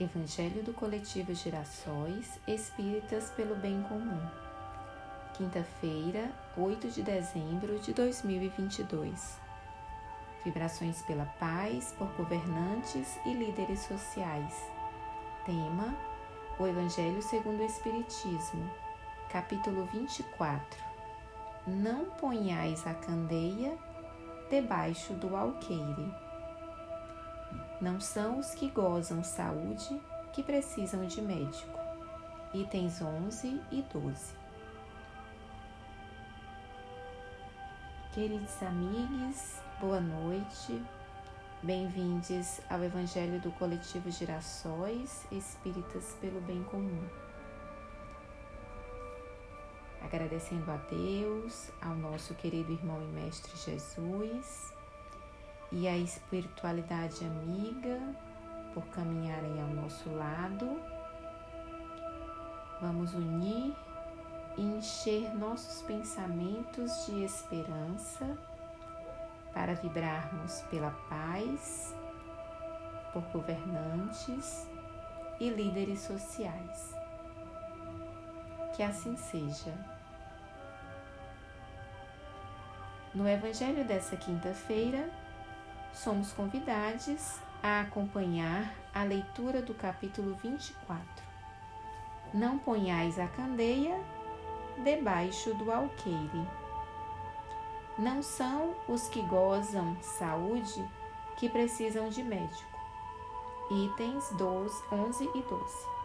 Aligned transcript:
Evangelho 0.00 0.62
do 0.62 0.72
Coletivo 0.72 1.34
Girassóis 1.34 2.38
Espíritas 2.46 3.30
pelo 3.30 3.56
Bem 3.56 3.82
Comum. 3.82 4.20
Quinta-feira, 5.34 6.30
8 6.56 6.88
de 6.88 7.02
dezembro 7.02 7.80
de 7.80 7.92
2022. 7.92 9.40
Vibrações 10.44 11.02
pela 11.02 11.24
paz 11.40 11.92
por 11.98 12.06
governantes 12.12 13.18
e 13.26 13.32
líderes 13.32 13.80
sociais. 13.80 14.54
Tema: 15.44 15.92
O 16.60 16.66
Evangelho 16.68 17.20
segundo 17.20 17.58
o 17.58 17.66
Espiritismo. 17.66 18.70
Capítulo 19.28 19.84
24. 19.86 20.78
Não 21.66 22.04
ponhais 22.04 22.86
a 22.86 22.94
candeia 22.94 23.76
debaixo 24.48 25.12
do 25.14 25.34
alqueire. 25.34 26.27
Não 27.80 28.00
são 28.00 28.40
os 28.40 28.54
que 28.54 28.68
gozam 28.70 29.22
saúde 29.22 30.02
que 30.32 30.42
precisam 30.42 31.06
de 31.06 31.22
médico. 31.22 31.78
Itens 32.52 33.00
11 33.00 33.62
e 33.70 33.82
12. 33.82 34.34
Queridos 38.12 38.62
amigos, 38.64 39.60
boa 39.80 40.00
noite. 40.00 40.82
Bem-vindos 41.62 42.60
ao 42.68 42.82
Evangelho 42.82 43.40
do 43.40 43.52
Coletivo 43.52 44.10
Girassóis 44.10 45.24
Espíritas 45.30 46.16
pelo 46.20 46.40
Bem 46.40 46.64
Comum. 46.64 47.06
Agradecendo 50.02 50.68
a 50.68 50.76
Deus, 50.78 51.70
ao 51.80 51.94
nosso 51.94 52.34
querido 52.34 52.72
irmão 52.72 53.00
e 53.00 53.06
mestre 53.06 53.56
Jesus 53.56 54.76
e 55.70 55.86
a 55.86 55.96
espiritualidade 55.96 57.24
amiga 57.24 58.00
por 58.72 58.84
caminharem 58.86 59.60
ao 59.60 59.68
nosso 59.68 60.10
lado. 60.10 60.80
Vamos 62.80 63.12
unir 63.14 63.74
e 64.56 64.62
encher 64.62 65.34
nossos 65.34 65.82
pensamentos 65.82 67.06
de 67.06 67.24
esperança 67.24 68.38
para 69.52 69.74
vibrarmos 69.74 70.62
pela 70.70 70.90
paz, 71.08 71.94
por 73.12 73.22
governantes 73.32 74.68
e 75.40 75.48
líderes 75.50 76.00
sociais. 76.00 76.94
Que 78.74 78.82
assim 78.82 79.16
seja. 79.16 79.74
No 83.14 83.26
Evangelho 83.26 83.84
dessa 83.84 84.16
quinta-feira, 84.16 85.10
somos 85.92 86.32
convidados 86.32 87.38
a 87.62 87.80
acompanhar 87.80 88.72
a 88.94 89.02
leitura 89.02 89.60
do 89.60 89.74
capítulo 89.74 90.34
24. 90.42 91.04
Não 92.32 92.58
ponhais 92.58 93.18
a 93.18 93.26
candeia 93.26 93.98
debaixo 94.82 95.54
do 95.54 95.72
alqueire. 95.72 96.48
Não 97.98 98.22
são 98.22 98.74
os 98.86 99.08
que 99.08 99.22
gozam 99.22 99.96
saúde 100.00 100.88
que 101.36 101.48
precisam 101.48 102.08
de 102.08 102.22
médico. 102.22 102.78
Itens 103.70 104.30
12, 104.32 104.84
11 104.92 105.30
e 105.34 105.42
12. 105.42 105.98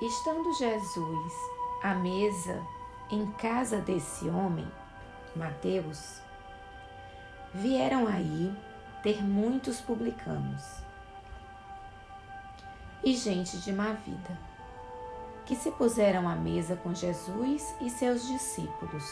Estando 0.00 0.52
Jesus 0.54 1.34
à 1.82 1.94
mesa 1.94 2.66
em 3.10 3.30
casa 3.32 3.78
desse 3.78 4.28
homem, 4.28 4.70
Mateus, 5.34 6.20
vieram 7.52 8.06
aí 8.06 8.54
ter 9.02 9.22
muitos 9.22 9.80
publicanos 9.80 10.82
e 13.02 13.14
gente 13.14 13.58
de 13.58 13.72
má 13.72 13.92
vida, 13.92 14.38
que 15.46 15.56
se 15.56 15.70
puseram 15.72 16.28
à 16.28 16.36
mesa 16.36 16.76
com 16.76 16.94
Jesus 16.94 17.74
e 17.80 17.90
seus 17.90 18.26
discípulos, 18.26 19.04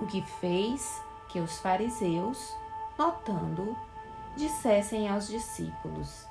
o 0.00 0.06
que 0.06 0.22
fez 0.40 1.00
que 1.28 1.38
os 1.38 1.58
fariseus, 1.58 2.52
notando, 2.98 3.76
dissessem 4.36 5.08
aos 5.08 5.28
discípulos: 5.28 6.26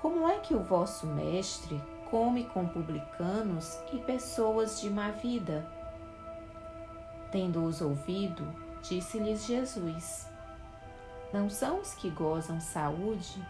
Como 0.00 0.28
é 0.28 0.38
que 0.38 0.54
o 0.54 0.62
vosso 0.62 1.06
mestre 1.06 1.82
come 2.12 2.44
com 2.44 2.68
publicanos 2.68 3.80
e 3.90 3.96
pessoas 3.96 4.78
de 4.82 4.90
má 4.90 5.12
vida. 5.12 5.66
Tendo-os 7.30 7.80
ouvido, 7.80 8.46
disse-lhes 8.82 9.46
Jesus: 9.46 10.28
Não 11.32 11.48
são 11.48 11.80
os 11.80 11.94
que 11.94 12.10
gozam 12.10 12.60
saúde 12.60 13.42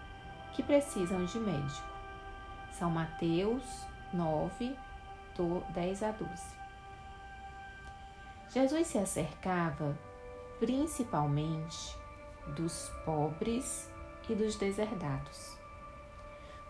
que 0.52 0.62
precisam 0.62 1.24
de 1.24 1.40
médico. 1.40 1.88
São 2.70 2.88
Mateus 2.88 3.64
9, 4.12 4.76
10 5.74 6.02
a 6.04 6.12
12. 6.12 6.30
Jesus 8.50 8.86
se 8.86 8.98
acercava 8.98 9.98
principalmente 10.60 11.98
dos 12.54 12.92
pobres 13.04 13.90
e 14.28 14.36
dos 14.36 14.54
deserdados 14.54 15.51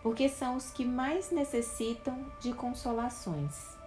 porque 0.03 0.27
são 0.27 0.57
os 0.57 0.69
que 0.69 0.83
mais 0.83 1.31
necessitam 1.31 2.25
de 2.41 2.51
consolações. 2.51 3.77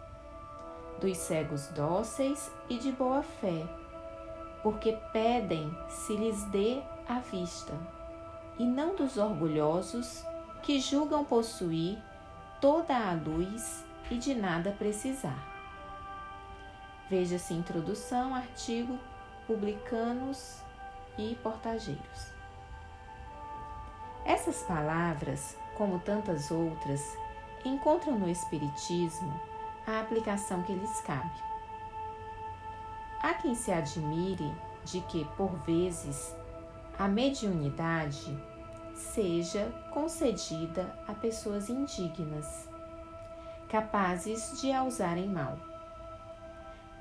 Dos 0.98 1.18
cegos 1.18 1.68
dóceis 1.68 2.50
e 2.70 2.78
de 2.78 2.90
boa 2.90 3.22
fé, 3.22 3.62
porque 4.62 4.98
pedem 5.12 5.70
se 5.90 6.16
lhes 6.16 6.42
dê 6.44 6.80
a 7.06 7.20
vista, 7.20 7.74
e 8.58 8.64
não 8.64 8.96
dos 8.96 9.18
orgulhosos 9.18 10.24
que 10.62 10.80
julgam 10.80 11.22
possuir 11.22 11.98
toda 12.62 12.96
a 12.96 13.12
luz 13.12 13.84
e 14.10 14.16
de 14.16 14.34
nada 14.34 14.72
precisar. 14.72 15.54
Veja-se 17.10 17.52
introdução, 17.52 18.34
artigo, 18.34 18.98
publicanos 19.46 20.62
e 21.18 21.36
portageiros. 21.42 22.34
Essas 24.24 24.62
palavras 24.62 25.56
como 25.76 25.98
tantas 26.00 26.50
outras, 26.50 27.16
encontram 27.64 28.18
no 28.18 28.28
Espiritismo 28.28 29.38
a 29.86 30.00
aplicação 30.00 30.62
que 30.62 30.72
lhes 30.72 31.00
cabe. 31.02 31.30
Há 33.20 33.34
quem 33.34 33.54
se 33.54 33.70
admire 33.70 34.52
de 34.84 35.00
que, 35.02 35.24
por 35.36 35.50
vezes, 35.64 36.34
a 36.98 37.08
mediunidade 37.08 38.36
seja 38.94 39.66
concedida 39.92 40.96
a 41.06 41.12
pessoas 41.12 41.68
indignas, 41.68 42.68
capazes 43.68 44.60
de 44.60 44.72
a 44.72 44.82
usarem 44.82 45.28
mal. 45.28 45.58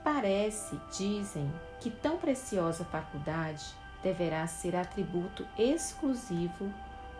Parece, 0.03 0.79
dizem, 0.95 1.51
que 1.79 1.89
tão 1.89 2.17
preciosa 2.17 2.83
faculdade 2.85 3.65
deverá 4.03 4.45
ser 4.45 4.75
atributo 4.75 5.47
exclusivo 5.57 6.71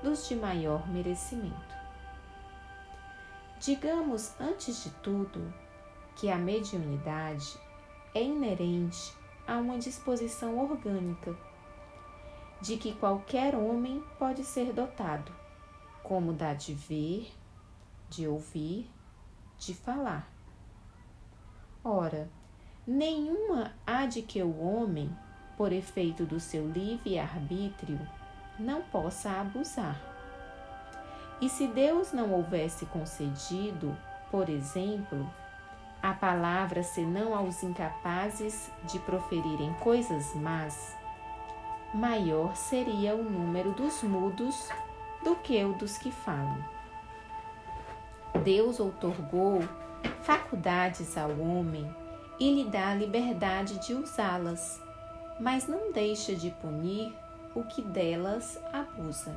dos 0.06 0.28
de 0.28 0.36
maior 0.36 0.88
merecimento. 0.88 1.76
Digamos, 3.60 4.40
antes 4.40 4.84
de 4.84 4.92
tudo, 5.02 5.52
que 6.16 6.30
a 6.30 6.38
mediunidade 6.38 7.58
é 8.14 8.22
inerente 8.22 9.16
a 9.48 9.58
uma 9.58 9.80
disposição 9.80 10.60
orgânica, 10.60 11.36
de 12.62 12.78
que 12.78 12.94
qualquer 12.94 13.56
homem 13.56 14.04
pode 14.20 14.44
ser 14.44 14.72
dotado, 14.74 15.32
como 16.04 16.34
da 16.34 16.54
de 16.54 16.76
ver, 16.76 17.34
de 18.08 18.28
ouvir, 18.28 18.88
de 19.58 19.74
falar. 19.74 20.32
Ora, 21.84 22.30
nenhuma 22.86 23.74
há 23.88 24.06
de 24.06 24.22
que 24.22 24.44
o 24.44 24.59
homem, 24.59 25.09
por 25.58 25.74
efeito 25.74 26.28
do 26.28 26.40
seu 26.40 26.70
livre 26.70 27.18
arbítrio, 27.18 28.00
não 28.59 28.81
possa 28.81 29.29
abusar. 29.29 29.99
E 31.41 31.49
se 31.49 31.67
Deus 31.67 32.13
não 32.13 32.31
houvesse 32.31 32.85
concedido, 32.85 33.96
por 34.31 34.49
exemplo, 34.49 35.29
a 36.02 36.13
palavra 36.13 36.84
senão 36.84 37.35
aos 37.35 37.63
incapazes 37.63 38.72
de 38.85 38.99
proferirem 38.99 39.73
coisas 39.75 40.34
más, 40.35 40.96
maior 41.93 42.55
seria 42.55 43.16
o 43.16 43.23
número 43.23 43.72
dos 43.72 44.03
mudos 44.03 44.69
do 45.23 45.35
que 45.37 45.63
o 45.63 45.73
dos 45.73 45.97
que 45.97 46.11
falam. 46.11 46.63
Deus 48.43 48.79
outorgou 48.79 49.61
faculdades 50.22 51.17
ao 51.17 51.31
homem 51.40 51.90
e 52.40 52.53
lhe 52.53 52.69
dá 52.69 52.90
a 52.90 52.96
liberdade 52.96 53.79
de 53.79 53.93
usá-las, 53.93 54.81
mas 55.40 55.67
não 55.67 55.91
deixa 55.91 56.35
de 56.35 56.52
punir 56.52 57.13
o 57.55 57.63
que 57.63 57.81
delas 57.81 58.59
abusa. 58.72 59.34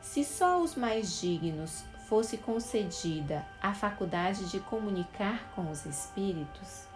Se 0.00 0.24
só 0.24 0.62
os 0.62 0.74
mais 0.74 1.20
dignos 1.20 1.84
fosse 2.08 2.38
concedida 2.38 3.44
a 3.60 3.74
faculdade 3.74 4.48
de 4.48 4.60
comunicar 4.60 5.50
com 5.54 5.70
os 5.70 5.84
espíritos, 5.84 6.86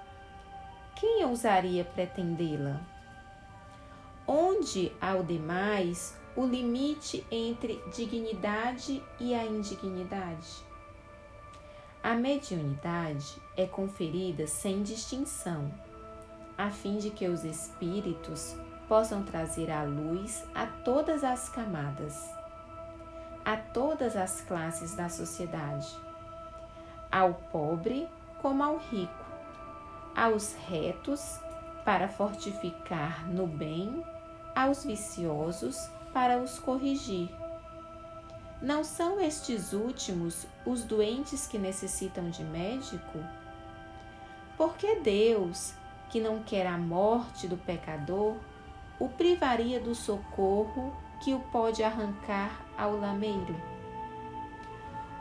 quem 0.94 1.24
ousaria 1.24 1.84
pretendê-la? 1.84 2.80
onde 4.32 4.92
ao 5.00 5.24
demais 5.24 6.16
o 6.36 6.46
limite 6.46 7.26
entre 7.32 7.82
dignidade 7.92 9.02
e 9.18 9.34
a 9.34 9.44
indignidade. 9.44 10.64
A 12.00 12.14
mediunidade 12.14 13.42
é 13.56 13.66
conferida 13.66 14.46
sem 14.46 14.84
distinção, 14.84 15.74
a 16.56 16.70
fim 16.70 16.98
de 16.98 17.10
que 17.10 17.26
os 17.26 17.42
espíritos 17.42 18.54
possam 18.90 19.22
trazer 19.22 19.70
à 19.70 19.84
luz 19.84 20.44
a 20.52 20.66
todas 20.66 21.22
as 21.22 21.48
camadas, 21.48 22.28
a 23.44 23.56
todas 23.56 24.16
as 24.16 24.40
classes 24.40 24.96
da 24.96 25.08
sociedade, 25.08 25.96
ao 27.08 27.34
pobre 27.34 28.08
como 28.42 28.64
ao 28.64 28.78
rico, 28.78 29.24
aos 30.16 30.56
retos 30.68 31.38
para 31.84 32.08
fortificar 32.08 33.28
no 33.28 33.46
bem, 33.46 34.04
aos 34.56 34.84
viciosos 34.84 35.88
para 36.12 36.38
os 36.42 36.58
corrigir. 36.58 37.30
Não 38.60 38.82
são 38.82 39.20
estes 39.20 39.72
últimos 39.72 40.48
os 40.66 40.82
doentes 40.82 41.46
que 41.46 41.58
necessitam 41.58 42.28
de 42.28 42.42
médico? 42.42 43.20
Porque 44.56 44.96
Deus, 44.96 45.74
que 46.08 46.20
não 46.20 46.42
quer 46.42 46.66
a 46.66 46.76
morte 46.76 47.46
do 47.46 47.56
pecador, 47.56 48.34
o 49.00 49.08
privaria 49.08 49.80
do 49.80 49.94
socorro 49.94 50.92
que 51.20 51.34
o 51.34 51.40
pode 51.40 51.82
arrancar 51.82 52.64
ao 52.76 52.96
lameiro. 52.96 53.56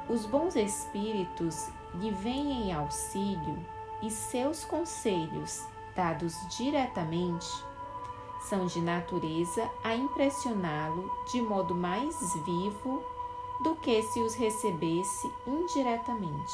Os 0.10 0.26
bons 0.26 0.56
espíritos 0.56 1.70
lhe 1.96 2.12
vêm 2.12 2.52
em 2.64 2.74
auxílio 2.74 3.66
e 4.04 4.10
seus 4.10 4.66
conselhos, 4.66 5.66
dados 5.96 6.36
diretamente, 6.58 7.48
são 8.42 8.66
de 8.66 8.80
natureza 8.80 9.70
a 9.84 9.96
impressioná-lo 9.96 11.10
de 11.32 11.42
modo 11.42 11.76
mais 11.76 12.16
vivo 12.46 13.04
do 13.64 13.76
que 13.76 14.02
se 14.02 14.20
os 14.22 14.36
recebesse 14.36 15.32
indiretamente. 15.46 16.54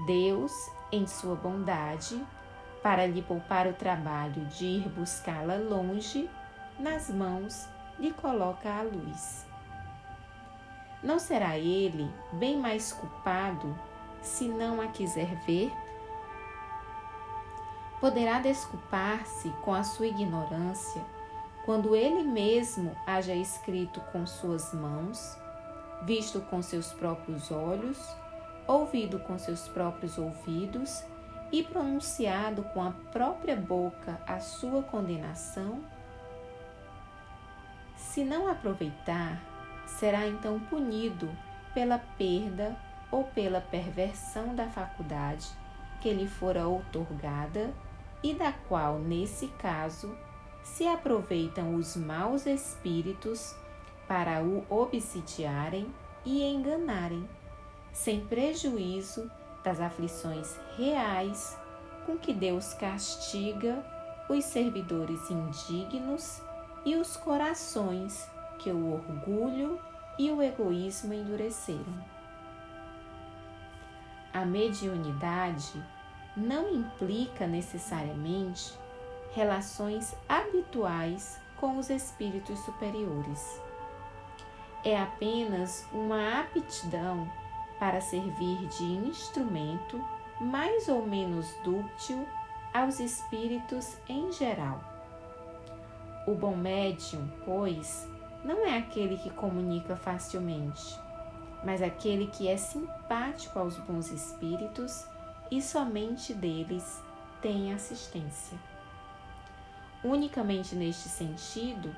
Deus, 0.00 0.70
em 0.92 1.06
sua 1.06 1.34
bondade, 1.34 2.24
para 2.82 3.06
lhe 3.06 3.22
poupar 3.22 3.66
o 3.66 3.72
trabalho 3.72 4.44
de 4.46 4.66
ir 4.66 4.88
buscá-la 4.88 5.56
longe, 5.56 6.28
nas 6.78 7.08
mãos 7.08 7.68
lhe 7.98 8.12
coloca 8.12 8.68
a 8.68 8.82
luz. 8.82 9.46
Não 11.02 11.18
será 11.18 11.58
ele 11.58 12.10
bem 12.32 12.58
mais 12.58 12.92
culpado 12.92 13.76
se 14.20 14.48
não 14.48 14.80
a 14.80 14.88
quiser 14.88 15.34
ver? 15.44 15.72
Poderá 18.00 18.40
desculpar-se 18.40 19.50
com 19.62 19.72
a 19.72 19.84
sua 19.84 20.08
ignorância 20.08 21.04
quando 21.64 21.94
ele 21.94 22.24
mesmo 22.24 22.96
haja 23.06 23.34
escrito 23.34 24.00
com 24.12 24.26
suas 24.26 24.74
mãos, 24.74 25.38
visto 26.04 26.40
com 26.40 26.60
seus 26.60 26.92
próprios 26.92 27.52
olhos, 27.52 27.98
ouvido 28.66 29.20
com 29.20 29.38
seus 29.38 29.68
próprios 29.68 30.18
ouvidos 30.18 31.04
e 31.52 31.62
pronunciado 31.62 32.62
com 32.72 32.82
a 32.82 32.90
própria 33.12 33.54
boca 33.54 34.18
a 34.26 34.40
sua 34.40 34.82
condenação? 34.82 35.84
Se 37.94 38.24
não 38.24 38.48
aproveitar, 38.48 39.38
será 39.86 40.26
então 40.26 40.58
punido 40.58 41.30
pela 41.74 41.98
perda 41.98 42.74
ou 43.10 43.24
pela 43.24 43.60
perversão 43.60 44.54
da 44.54 44.66
faculdade 44.68 45.46
que 46.00 46.12
lhe 46.12 46.26
fora 46.26 46.66
outorgada 46.66 47.72
e 48.22 48.34
da 48.34 48.52
qual, 48.52 48.98
nesse 48.98 49.48
caso, 49.48 50.16
se 50.62 50.86
aproveitam 50.86 51.74
os 51.74 51.96
maus 51.96 52.46
espíritos 52.46 53.54
para 54.08 54.42
o 54.42 54.64
obsidiarem 54.68 55.92
e 56.24 56.42
enganarem, 56.42 57.28
sem 57.92 58.24
prejuízo 58.24 59.30
das 59.62 59.80
aflições 59.80 60.58
reais 60.76 61.56
com 62.04 62.16
que 62.18 62.32
Deus 62.32 62.74
castiga 62.74 63.84
os 64.28 64.44
servidores 64.44 65.30
indignos 65.30 66.42
e 66.84 66.96
os 66.96 67.16
corações 67.16 68.28
que 68.58 68.70
o 68.70 68.92
orgulho 68.94 69.80
e 70.18 70.30
o 70.30 70.42
egoísmo 70.42 71.14
endureceram. 71.14 72.04
A 74.32 74.44
mediunidade 74.44 75.84
não 76.36 76.72
implica 76.72 77.46
necessariamente 77.46 78.72
relações 79.34 80.16
habituais 80.28 81.40
com 81.58 81.78
os 81.78 81.90
espíritos 81.90 82.58
superiores. 82.60 83.60
É 84.84 85.00
apenas 85.00 85.86
uma 85.92 86.40
aptidão 86.40 87.30
para 87.82 88.00
servir 88.00 88.68
de 88.68 88.84
instrumento 88.84 90.00
mais 90.40 90.86
ou 90.86 91.04
menos 91.04 91.52
dúctil 91.64 92.24
aos 92.72 93.00
espíritos 93.00 93.96
em 94.08 94.30
geral. 94.30 94.80
O 96.24 96.32
bom 96.32 96.54
médium, 96.54 97.28
pois, 97.44 98.08
não 98.44 98.64
é 98.64 98.78
aquele 98.78 99.16
que 99.16 99.30
comunica 99.30 99.96
facilmente, 99.96 100.96
mas 101.64 101.82
aquele 101.82 102.28
que 102.28 102.46
é 102.46 102.56
simpático 102.56 103.58
aos 103.58 103.76
bons 103.78 104.12
espíritos 104.12 105.04
e 105.50 105.60
somente 105.60 106.32
deles 106.32 107.02
tem 107.40 107.74
assistência. 107.74 108.56
Unicamente 110.04 110.76
neste 110.76 111.08
sentido 111.08 111.92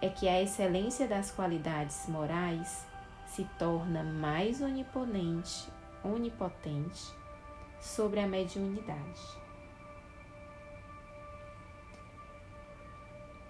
é 0.00 0.08
que 0.08 0.28
a 0.28 0.40
excelência 0.40 1.08
das 1.08 1.32
qualidades 1.32 2.06
morais 2.06 2.86
se 3.34 3.44
torna 3.58 4.04
mais 4.04 4.60
onipotente, 4.60 5.68
onipotente 6.04 7.12
sobre 7.80 8.20
a 8.20 8.28
mediunidade. 8.28 9.20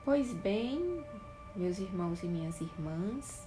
Pois 0.02 0.32
bem, 0.32 1.04
meus 1.54 1.78
irmãos 1.78 2.22
e 2.22 2.26
minhas 2.26 2.58
irmãs, 2.62 3.46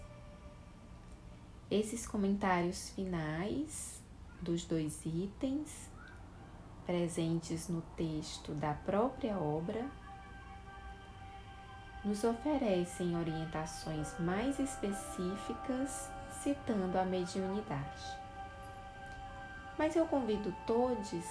esses 1.72 2.06
comentários 2.06 2.92
finais 2.92 4.00
dos 4.39 4.63
dois 4.63 5.04
itens 5.07 5.89
presentes 6.86 7.68
no 7.68 7.81
texto 7.95 8.54
da 8.54 8.75
própria 8.75 9.39
obra 9.39 9.89
nos 12.06 12.24
oferecem 12.24 13.17
orientações 13.17 14.17
mais 14.20 14.60
específicas 14.60 16.10
citando 16.41 16.98
a 16.98 17.03
mediunidade. 17.03 18.17
Mas 19.77 19.96
eu 19.96 20.06
convido 20.08 20.53
todos 20.65 21.24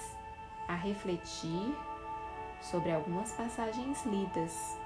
a 0.67 0.75
refletir 0.75 1.75
sobre 2.61 2.91
algumas 2.91 3.31
passagens 3.33 4.05
lidas, 4.05 4.77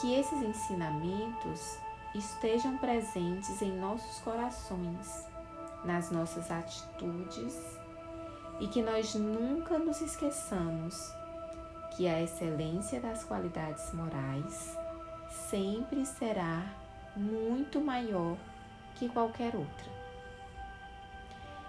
que 0.00 0.14
esses 0.14 0.42
ensinamentos 0.42 1.78
estejam 2.14 2.76
presentes 2.78 3.60
em 3.62 3.72
nossos 3.72 4.20
corações, 4.20 5.26
nas 5.84 6.10
nossas 6.10 6.50
atitudes 6.50 7.58
e 8.60 8.68
que 8.68 8.82
nós 8.82 9.14
nunca 9.14 9.78
nos 9.78 10.00
esqueçamos 10.00 11.12
que 11.96 12.08
a 12.08 12.22
excelência 12.22 13.00
das 13.00 13.24
qualidades 13.24 13.92
morais 13.92 14.76
sempre 15.30 16.06
será 16.06 16.81
muito 17.16 17.80
maior 17.80 18.36
que 18.94 19.08
qualquer 19.08 19.54
outra. 19.54 19.92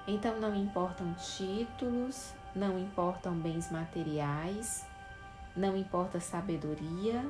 Então 0.07 0.39
não 0.39 0.55
importam 0.55 1.13
títulos, 1.13 2.33
não 2.55 2.77
importam 2.77 3.33
bens 3.35 3.71
materiais, 3.71 4.85
não 5.55 5.77
importa 5.77 6.19
sabedoria, 6.19 7.25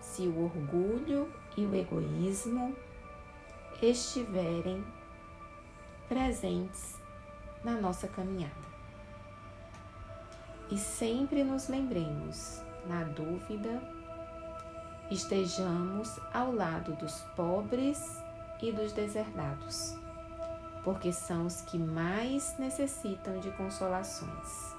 se 0.00 0.22
o 0.22 0.44
orgulho 0.44 1.32
e 1.56 1.64
o 1.64 1.74
egoísmo 1.74 2.76
estiverem 3.82 4.84
presentes 6.08 6.96
na 7.62 7.72
nossa 7.72 8.06
caminhada. 8.08 8.64
E 10.70 10.78
sempre 10.78 11.44
nos 11.44 11.68
lembremos, 11.68 12.62
na 12.86 13.04
dúvida, 13.04 13.82
estejamos 15.10 16.18
ao 16.32 16.52
lado 16.52 16.92
dos 16.94 17.20
pobres 17.36 18.22
e 18.60 18.72
dos 18.72 18.92
deserdados, 18.92 19.96
porque 20.82 21.12
são 21.12 21.46
os 21.46 21.60
que 21.60 21.78
mais 21.78 22.56
necessitam 22.58 23.38
de 23.40 23.50
consolações. 23.52 24.74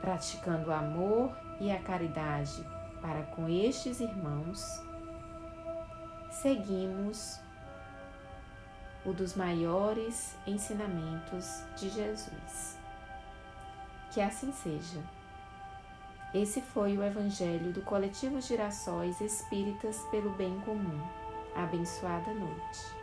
Praticando 0.00 0.70
o 0.70 0.72
amor 0.72 1.36
e 1.58 1.70
a 1.70 1.80
caridade 1.80 2.66
para 3.00 3.22
com 3.22 3.48
estes 3.48 4.00
irmãos, 4.00 4.82
seguimos 6.30 7.40
o 9.04 9.12
dos 9.12 9.34
maiores 9.34 10.36
ensinamentos 10.46 11.62
de 11.76 11.88
Jesus. 11.88 12.78
Que 14.12 14.20
assim 14.20 14.52
seja. 14.52 15.00
Esse 16.32 16.60
foi 16.60 16.96
o 16.96 17.02
Evangelho 17.02 17.72
do 17.72 17.82
Coletivo 17.82 18.40
Girassóis 18.40 19.20
Espíritas 19.20 19.98
pelo 20.12 20.30
Bem 20.30 20.60
Comum. 20.60 21.00
Abençoada 21.56 22.32
noite. 22.32 22.99